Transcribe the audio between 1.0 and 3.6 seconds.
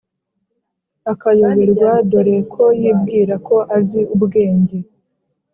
akayoberwa dore ko yibwira ko